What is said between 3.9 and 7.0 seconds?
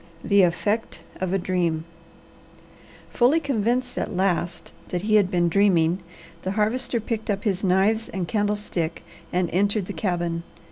at last that he had been dreaming, the Harvester